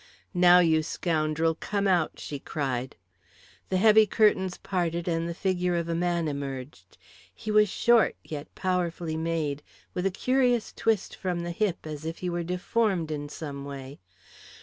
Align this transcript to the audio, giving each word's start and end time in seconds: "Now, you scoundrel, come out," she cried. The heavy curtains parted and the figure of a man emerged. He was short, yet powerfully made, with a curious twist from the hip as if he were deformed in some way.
"Now, 0.33 0.57
you 0.57 0.81
scoundrel, 0.81 1.53
come 1.53 1.85
out," 1.87 2.17
she 2.19 2.39
cried. 2.39 2.95
The 3.69 3.77
heavy 3.77 4.07
curtains 4.07 4.57
parted 4.57 5.07
and 5.07 5.29
the 5.29 5.35
figure 5.35 5.75
of 5.75 5.87
a 5.87 5.93
man 5.93 6.27
emerged. 6.27 6.97
He 7.35 7.51
was 7.51 7.69
short, 7.69 8.15
yet 8.23 8.55
powerfully 8.55 9.15
made, 9.15 9.61
with 9.93 10.07
a 10.07 10.09
curious 10.09 10.73
twist 10.75 11.15
from 11.15 11.41
the 11.41 11.51
hip 11.51 11.85
as 11.85 12.03
if 12.03 12.17
he 12.17 12.31
were 12.31 12.41
deformed 12.41 13.11
in 13.11 13.29
some 13.29 13.63
way. 13.63 13.99